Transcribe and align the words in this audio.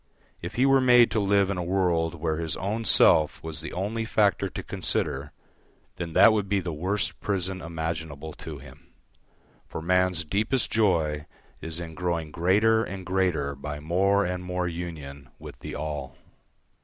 If 0.41 0.55
he 0.55 0.65
were 0.65 0.81
made 0.81 1.11
to 1.11 1.19
live 1.19 1.51
in 1.51 1.59
a 1.59 1.63
world 1.63 2.15
where 2.15 2.37
his 2.37 2.57
own 2.57 2.85
self 2.85 3.43
was 3.43 3.61
the 3.61 3.71
only 3.71 4.03
factor 4.03 4.49
to 4.49 4.63
consider, 4.63 5.31
then 5.97 6.13
that 6.13 6.33
would 6.33 6.49
be 6.49 6.59
the 6.59 6.73
worst 6.73 7.19
prison 7.19 7.61
imaginable 7.61 8.33
to 8.33 8.57
him, 8.57 8.93
for 9.67 9.79
man's 9.79 10.25
deepest 10.25 10.71
joy 10.71 11.27
is 11.61 11.79
in 11.79 11.93
growing 11.93 12.31
greater 12.31 12.83
and 12.83 13.05
greater 13.05 13.53
by 13.53 13.79
more 13.79 14.25
and 14.25 14.43
more 14.43 14.67
union 14.67 15.29
with 15.37 15.59
the 15.59 15.75
all. 15.75 16.17